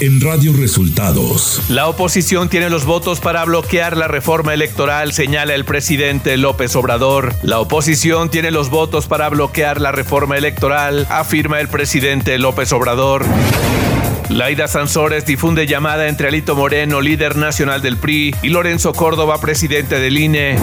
[0.00, 1.60] en Radio Resultados.
[1.68, 7.34] La oposición tiene los votos para bloquear la reforma electoral, señala el presidente López Obrador.
[7.42, 13.26] La oposición tiene los votos para bloquear la reforma electoral, afirma el presidente López Obrador.
[14.30, 20.00] Laida Sansores difunde llamada entre Alito Moreno, líder nacional del PRI, y Lorenzo Córdoba, presidente
[20.00, 20.56] del INE.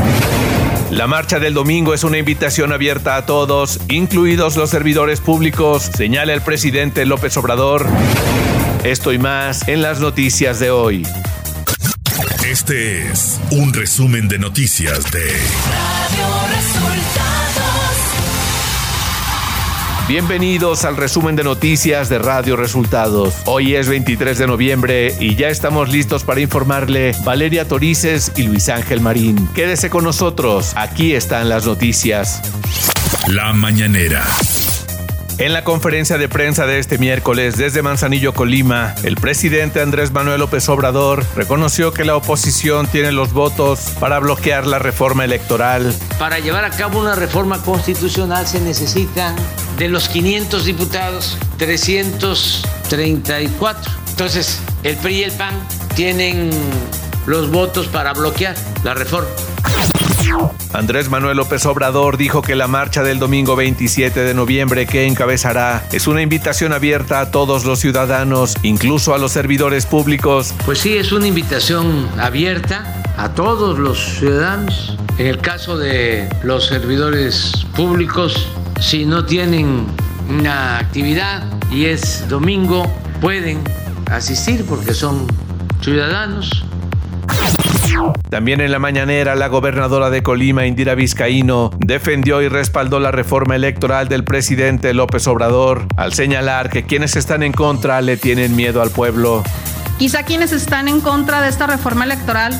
[0.89, 6.33] La marcha del domingo es una invitación abierta a todos, incluidos los servidores públicos, señala
[6.33, 7.85] el presidente López Obrador.
[8.83, 11.05] Esto y más en las noticias de hoy.
[12.45, 17.67] Este es un resumen de noticias de Radio Resultados.
[20.07, 23.33] Bienvenidos al resumen de noticias de Radio Resultados.
[23.45, 28.69] Hoy es 23 de noviembre y ya estamos listos para informarle Valeria Torices y Luis
[28.69, 29.49] Ángel Marín.
[29.53, 32.41] Quédese con nosotros, aquí están las noticias.
[33.27, 34.23] La mañanera.
[35.39, 40.39] En la conferencia de prensa de este miércoles desde Manzanillo, Colima, el presidente Andrés Manuel
[40.39, 45.93] López Obrador reconoció que la oposición tiene los votos para bloquear la reforma electoral.
[46.17, 49.35] Para llevar a cabo una reforma constitucional se necesitan
[49.77, 53.91] de los 500 diputados, 334.
[54.09, 55.53] Entonces, el PRI y el PAN
[55.95, 56.49] tienen
[57.27, 59.29] los votos para bloquear la reforma.
[60.73, 65.87] Andrés Manuel López Obrador dijo que la marcha del domingo 27 de noviembre que encabezará
[65.91, 70.53] es una invitación abierta a todos los ciudadanos, incluso a los servidores públicos.
[70.65, 74.97] Pues sí, es una invitación abierta a todos los ciudadanos.
[75.17, 79.87] En el caso de los servidores públicos, si no tienen
[80.29, 82.85] una actividad y es domingo,
[83.19, 83.63] pueden
[84.11, 85.25] asistir porque son
[85.81, 86.63] ciudadanos
[88.29, 93.55] también en la mañanera, la gobernadora de Colima, Indira Vizcaíno, defendió y respaldó la reforma
[93.55, 98.81] electoral del presidente López Obrador, al señalar que quienes están en contra le tienen miedo
[98.81, 99.43] al pueblo.
[99.97, 102.53] Quizá quienes están en contra de esta reforma electoral,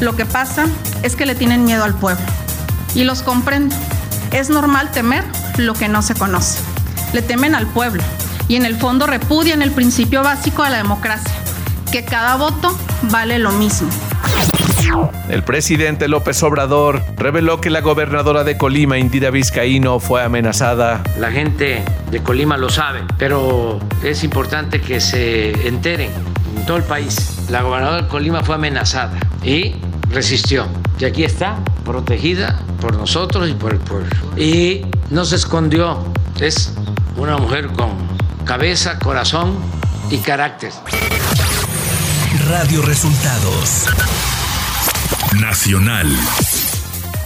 [0.00, 0.66] lo que pasa
[1.02, 2.24] es que le tienen miedo al pueblo.
[2.94, 3.74] Y los comprendo.
[4.32, 5.24] Es normal temer
[5.56, 6.60] lo que no se conoce.
[7.12, 8.02] Le temen al pueblo
[8.48, 11.32] y en el fondo repudian el principio básico de la democracia,
[11.90, 13.88] que cada voto vale lo mismo.
[15.28, 21.02] El presidente López Obrador reveló que la gobernadora de Colima, Indira Vizcaíno, fue amenazada.
[21.18, 26.10] La gente de Colima lo sabe, pero es importante que se enteren
[26.56, 27.46] en todo el país.
[27.50, 29.74] La gobernadora de Colima fue amenazada y
[30.10, 30.66] resistió.
[30.98, 34.10] Y aquí está, protegida por nosotros y por el pueblo.
[34.36, 35.98] Y no se escondió.
[36.40, 36.74] Es
[37.16, 37.90] una mujer con
[38.44, 39.56] cabeza, corazón
[40.10, 40.70] y carácter.
[42.48, 43.88] Radio Resultados
[45.40, 46.53] Nacional.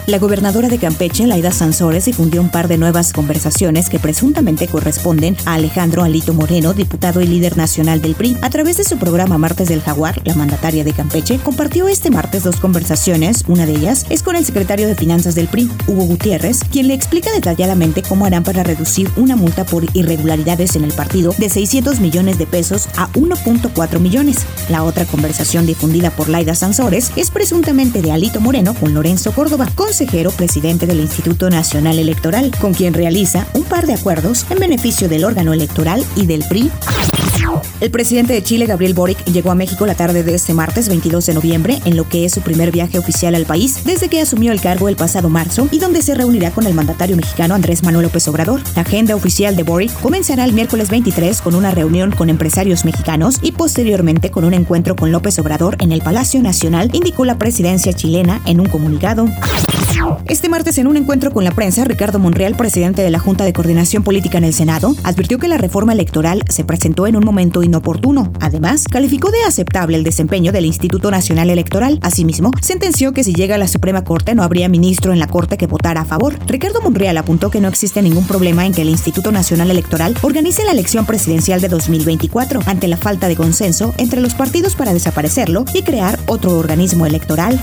[0.08, 5.36] La gobernadora de Campeche, Laida Sansores, difundió un par de nuevas conversaciones que presuntamente corresponden
[5.44, 8.38] a Alejandro Alito Moreno, diputado y líder nacional del PRI.
[8.40, 12.42] A través de su programa Martes del Jaguar, la mandataria de Campeche compartió este martes
[12.42, 13.44] dos conversaciones.
[13.48, 16.94] Una de ellas es con el secretario de Finanzas del PRI, Hugo Gutiérrez, quien le
[16.94, 22.00] explica detalladamente cómo harán para reducir una multa por irregularidades en el partido de 600
[22.00, 24.38] millones de pesos a 1.4 millones.
[24.70, 29.68] La otra conversación difundida por Laida Sansores es presuntamente de Alito Moreno con Lorenzo Córdoba,
[29.98, 35.08] consejero presidente del Instituto Nacional Electoral, con quien realiza un par de acuerdos en beneficio
[35.08, 36.70] del órgano electoral y del PRI.
[37.80, 41.26] El presidente de Chile, Gabriel Boric, llegó a México la tarde de este martes 22
[41.26, 44.52] de noviembre, en lo que es su primer viaje oficial al país desde que asumió
[44.52, 48.04] el cargo el pasado marzo y donde se reunirá con el mandatario mexicano Andrés Manuel
[48.04, 48.60] López Obrador.
[48.76, 53.38] La agenda oficial de Boric comenzará el miércoles 23 con una reunión con empresarios mexicanos
[53.42, 57.92] y posteriormente con un encuentro con López Obrador en el Palacio Nacional, indicó la presidencia
[57.92, 59.26] chilena en un comunicado.
[60.26, 63.52] Este martes, en un encuentro con la prensa, Ricardo Monreal, presidente de la Junta de
[63.52, 67.62] Coordinación Política en el Senado, advirtió que la reforma electoral se presentó en un momento
[67.62, 68.32] inoportuno.
[68.40, 71.98] Además, calificó de aceptable el desempeño del Instituto Nacional Electoral.
[72.02, 75.56] Asimismo, sentenció que si llega a la Suprema Corte no habría ministro en la Corte
[75.56, 76.38] que votara a favor.
[76.46, 80.64] Ricardo Monreal apuntó que no existe ningún problema en que el Instituto Nacional Electoral organice
[80.64, 85.64] la elección presidencial de 2024 ante la falta de consenso entre los partidos para desaparecerlo
[85.74, 87.60] y crear otro organismo electoral.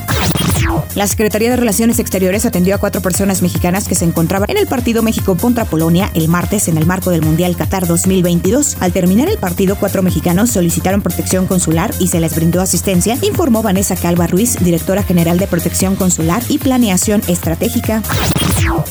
[0.95, 4.65] La Secretaría de Relaciones Exteriores atendió a cuatro personas mexicanas que se encontraban en el
[4.65, 8.77] partido México contra Polonia el martes en el marco del Mundial Qatar 2022.
[8.79, 13.61] Al terminar el partido, cuatro mexicanos solicitaron protección consular y se les brindó asistencia, informó
[13.61, 18.01] Vanessa Calva Ruiz, directora general de Protección Consular y Planeación Estratégica.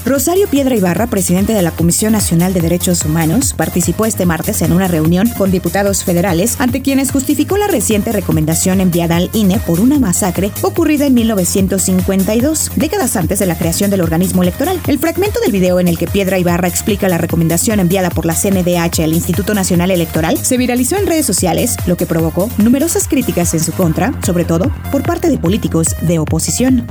[0.05, 4.73] Rosario Piedra Ibarra, presidente de la Comisión Nacional de Derechos Humanos, participó este martes en
[4.73, 9.81] una reunión con diputados federales ante quienes justificó la reciente recomendación enviada al INE por
[9.81, 12.71] una masacre ocurrida en 1952.
[12.77, 14.79] Décadas antes de la creación del organismo electoral.
[14.87, 18.35] El fragmento del video en el que Piedra Ibarra explica la recomendación enviada por la
[18.35, 23.55] CNDH al Instituto Nacional Electoral se viralizó en redes sociales, lo que provocó numerosas críticas
[23.55, 26.87] en su contra, sobre todo por parte de políticos de oposición.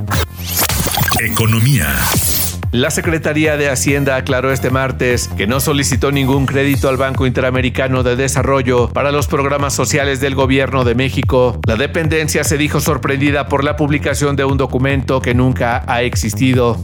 [1.20, 1.88] Economía.
[2.74, 8.02] La Secretaría de Hacienda aclaró este martes que no solicitó ningún crédito al Banco Interamericano
[8.02, 11.60] de Desarrollo para los programas sociales del gobierno de México.
[11.68, 16.82] La dependencia se dijo sorprendida por la publicación de un documento que nunca ha existido.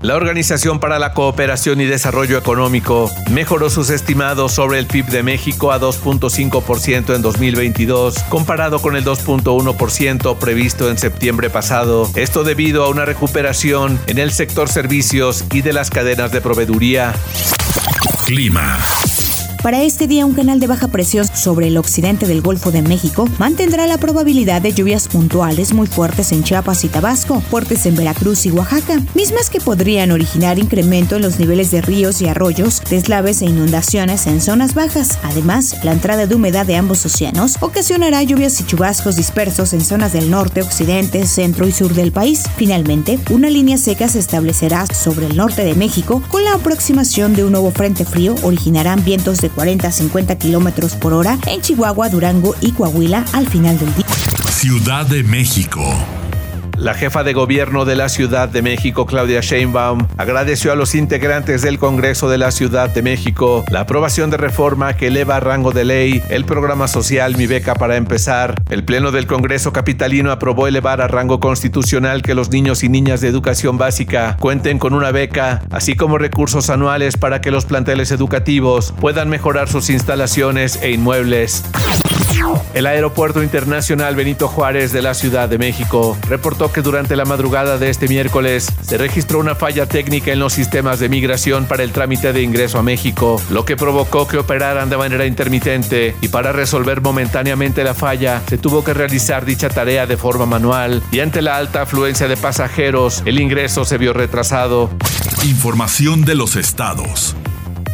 [0.00, 5.22] La Organización para la Cooperación y Desarrollo Económico mejoró sus estimados sobre el PIB de
[5.22, 12.08] México a 2.5% en 2022, comparado con el 2.1% previsto en septiembre pasado.
[12.14, 17.12] Esto debido a una recuperación en el sector servicios y de las cadenas de proveeduría.
[18.24, 18.78] Clima.
[19.62, 23.28] Para este día, un canal de baja presión sobre el occidente del Golfo de México
[23.38, 28.46] mantendrá la probabilidad de lluvias puntuales muy fuertes en Chiapas y Tabasco, fuertes en Veracruz
[28.46, 33.42] y Oaxaca, mismas que podrían originar incremento en los niveles de ríos y arroyos, deslaves
[33.42, 35.18] e inundaciones en zonas bajas.
[35.24, 40.12] Además, la entrada de humedad de ambos océanos ocasionará lluvias y chubascos dispersos en zonas
[40.12, 42.44] del norte, occidente, centro y sur del país.
[42.56, 47.44] Finalmente, una línea seca se establecerá sobre el norte de México con la aproximación de
[47.44, 52.08] un nuevo frente frío originarán vientos de 40 a 50 kilómetros por hora en Chihuahua,
[52.08, 54.06] Durango y Coahuila al final del día.
[54.50, 55.82] Ciudad de México.
[56.78, 61.60] La jefa de gobierno de la Ciudad de México, Claudia Sheinbaum, agradeció a los integrantes
[61.60, 65.72] del Congreso de la Ciudad de México la aprobación de reforma que eleva a rango
[65.72, 68.54] de ley el programa social Mi Beca para empezar.
[68.70, 73.20] El Pleno del Congreso Capitalino aprobó elevar a rango constitucional que los niños y niñas
[73.20, 78.12] de educación básica cuenten con una beca, así como recursos anuales para que los planteles
[78.12, 81.64] educativos puedan mejorar sus instalaciones e inmuebles.
[82.74, 87.78] El Aeropuerto Internacional Benito Juárez de la Ciudad de México reportó que durante la madrugada
[87.78, 91.92] de este miércoles se registró una falla técnica en los sistemas de migración para el
[91.92, 96.52] trámite de ingreso a México, lo que provocó que operaran de manera intermitente y para
[96.52, 101.42] resolver momentáneamente la falla se tuvo que realizar dicha tarea de forma manual y ante
[101.42, 104.90] la alta afluencia de pasajeros el ingreso se vio retrasado.
[105.44, 107.34] Información de los estados.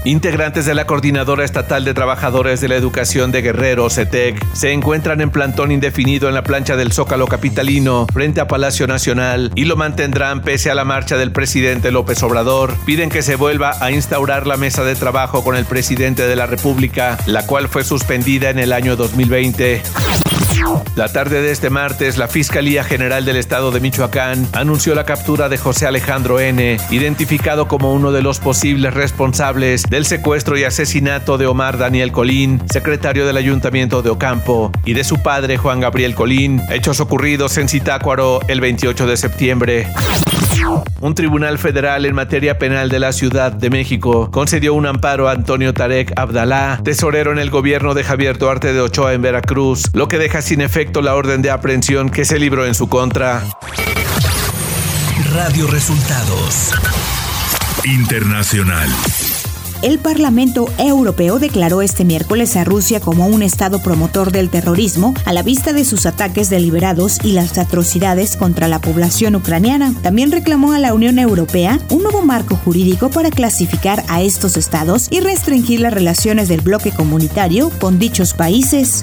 [0.05, 5.23] Integrantes de la Coordinadora Estatal de Trabajadores de la Educación de Guerrero, CETEC, se encuentran
[5.23, 9.77] en plantón indefinido en la plancha del Zócalo Capitalino, frente a Palacio Nacional, y lo
[9.77, 12.75] mantendrán pese a la marcha del presidente López Obrador.
[12.85, 16.45] Piden que se vuelva a instaurar la mesa de trabajo con el presidente de la
[16.45, 20.24] República, la cual fue suspendida en el año 2020.
[20.97, 25.49] La tarde de este martes, la Fiscalía General del Estado de Michoacán anunció la captura
[25.49, 31.37] de José Alejandro N., identificado como uno de los posibles responsables del secuestro y asesinato
[31.37, 36.15] de Omar Daniel Colín, secretario del Ayuntamiento de Ocampo, y de su padre Juan Gabriel
[36.15, 39.87] Colín, hechos ocurridos en Zitácuaro el 28 de septiembre.
[41.01, 45.33] Un tribunal federal en materia penal de la Ciudad de México concedió un amparo a
[45.33, 50.09] Antonio Tarek Abdalá, tesorero en el gobierno de Javier Duarte de Ochoa en Veracruz, lo
[50.09, 53.43] que deja sin efecto la orden de aprehensión que se libró en su contra.
[55.33, 56.73] Radio Resultados.
[57.85, 58.89] Internacional.
[59.85, 65.35] El Parlamento Europeo declaró este miércoles a Rusia como un Estado promotor del terrorismo a
[65.35, 69.95] la vista de sus ataques deliberados y las atrocidades contra la población ucraniana.
[70.01, 75.09] También reclamó a la Unión Europea un nuevo marco jurídico para clasificar a estos estados
[75.11, 79.03] y restringir las relaciones del bloque comunitario con dichos países.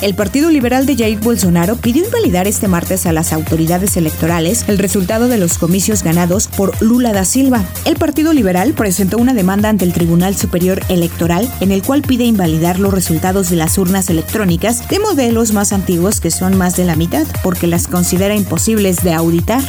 [0.00, 4.78] El Partido Liberal de Jair Bolsonaro pidió invalidar este martes a las autoridades electorales el
[4.78, 7.64] resultado de los comicios ganados por Lula da Silva.
[7.84, 12.24] El Partido Liberal presentó una demanda ante el Tribunal Superior Electoral en el cual pide
[12.24, 16.84] invalidar los resultados de las urnas electrónicas de modelos más antiguos que son más de
[16.84, 19.62] la mitad porque las considera imposibles de auditar.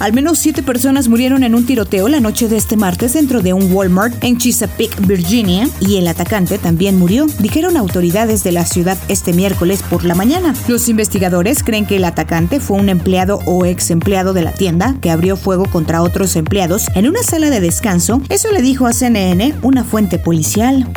[0.00, 3.52] Al menos siete personas murieron en un tiroteo la noche de este martes dentro de
[3.52, 8.96] un Walmart en Chesapeake, Virginia, y el atacante también murió, dijeron autoridades de la ciudad
[9.08, 10.54] este miércoles por la mañana.
[10.68, 14.96] Los investigadores creen que el atacante fue un empleado o ex empleado de la tienda
[15.02, 18.22] que abrió fuego contra otros empleados en una sala de descanso.
[18.30, 20.88] Eso le dijo a CNN una fuente policial.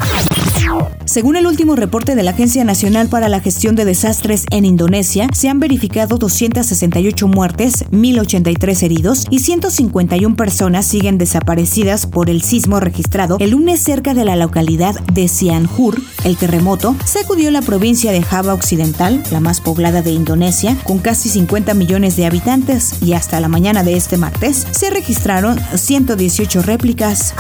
[1.06, 5.28] Según el último reporte de la Agencia Nacional para la Gestión de Desastres en Indonesia,
[5.34, 12.80] se han verificado 268 muertes, 1083 heridos y 151 personas siguen desaparecidas por el sismo
[12.80, 16.02] registrado el lunes cerca de la localidad de Cianjur.
[16.24, 21.30] El terremoto sacudió la provincia de Java Occidental, la más poblada de Indonesia, con casi
[21.30, 27.34] 50 millones de habitantes, y hasta la mañana de este martes se registraron 118 réplicas.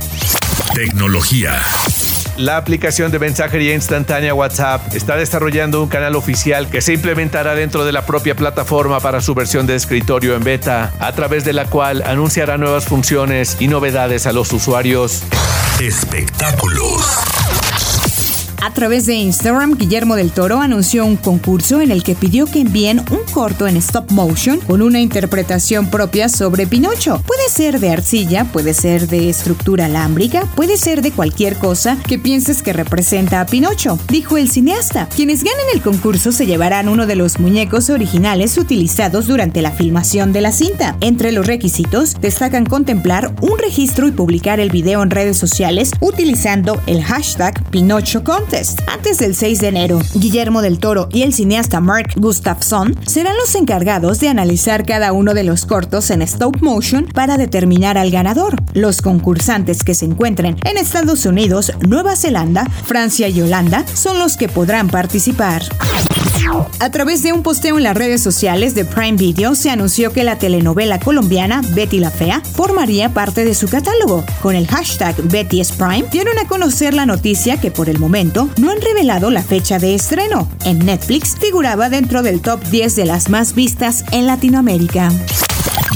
[0.75, 1.53] Tecnología.
[2.38, 7.86] La aplicación de mensajería instantánea WhatsApp está desarrollando un canal oficial que se implementará dentro
[7.86, 11.66] de la propia plataforma para su versión de escritorio en beta, a través de la
[11.66, 15.24] cual anunciará nuevas funciones y novedades a los usuarios.
[15.80, 17.04] Espectáculos.
[18.65, 22.62] A través de Instagram, Guillermo del Toro anunció un concurso en el que pidió que
[22.62, 27.22] envíen un corto en stop motion con una interpretación propia sobre Pinocho.
[27.27, 32.17] Puede ser de arcilla, puede ser de estructura alámbrica, puede ser de cualquier cosa que
[32.17, 35.10] pienses que representa a Pinocho, dijo el cineasta.
[35.13, 40.32] Quienes ganen el concurso se llevarán uno de los muñecos originales utilizados durante la filmación
[40.32, 40.96] de la cinta.
[41.01, 46.82] Entre los requisitos destacan contemplar un registro y publicar el video en redes sociales utilizando
[46.88, 47.62] el hashtag
[48.86, 50.00] Antes del 6 de enero.
[50.14, 55.34] Guillermo del Toro y el cineasta Mark Gustafson serán los encargados de analizar cada uno
[55.34, 58.62] de los cortos en stop motion para determinar al ganador.
[58.74, 64.38] Los concursantes que se encuentren en Estados Unidos, Nueva Zelanda, Francia y Holanda son los
[64.38, 65.64] que podrán participar.
[66.80, 70.24] A través de un posteo en las redes sociales de Prime Video se anunció que
[70.24, 74.24] la telenovela colombiana Betty la Fea formaría parte de su catálogo.
[74.42, 78.72] Con el hashtag Betty Prime dieron a conocer la noticia que por el momento no
[78.72, 80.50] han revelado la fecha de estreno.
[80.66, 85.12] En Netflix figuraba dentro del top 10 de las más vistas en Latinoamérica.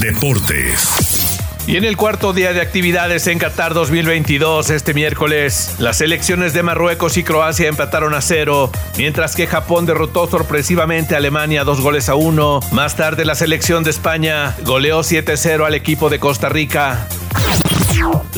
[0.00, 1.07] Deportes.
[1.68, 6.62] Y en el cuarto día de actividades en Qatar 2022, este miércoles, las selecciones de
[6.62, 12.08] Marruecos y Croacia empataron a cero, mientras que Japón derrotó sorpresivamente a Alemania dos goles
[12.08, 12.60] a uno.
[12.72, 17.06] Más tarde, la selección de España goleó 7-0 al equipo de Costa Rica.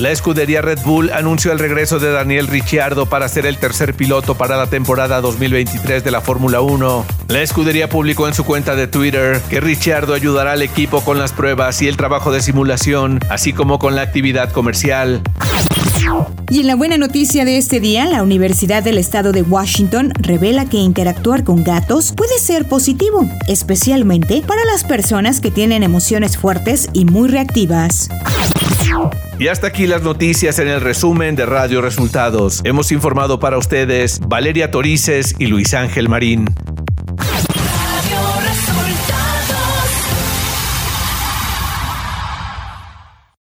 [0.01, 4.35] La escudería Red Bull anunció el regreso de Daniel Ricciardo para ser el tercer piloto
[4.35, 7.05] para la temporada 2023 de la Fórmula 1.
[7.29, 11.35] La escudería publicó en su cuenta de Twitter que Ricciardo ayudará al equipo con las
[11.35, 15.21] pruebas y el trabajo de simulación, así como con la actividad comercial.
[16.51, 20.65] Y en la buena noticia de este día, la Universidad del Estado de Washington revela
[20.65, 26.89] que interactuar con gatos puede ser positivo, especialmente para las personas que tienen emociones fuertes
[26.93, 28.09] y muy reactivas.
[29.39, 32.61] Y hasta aquí las noticias en el resumen de Radio Resultados.
[32.65, 36.47] Hemos informado para ustedes Valeria Torices y Luis Ángel Marín.